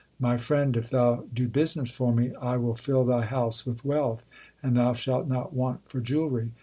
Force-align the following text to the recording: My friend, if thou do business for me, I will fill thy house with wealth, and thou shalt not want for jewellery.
My 0.19 0.35
friend, 0.35 0.75
if 0.75 0.89
thou 0.89 1.25
do 1.31 1.47
business 1.47 1.91
for 1.91 2.11
me, 2.11 2.33
I 2.37 2.57
will 2.57 2.73
fill 2.75 3.05
thy 3.05 3.23
house 3.23 3.67
with 3.67 3.85
wealth, 3.85 4.25
and 4.63 4.75
thou 4.75 4.93
shalt 4.93 5.27
not 5.27 5.53
want 5.53 5.87
for 5.87 6.01
jewellery. 6.01 6.53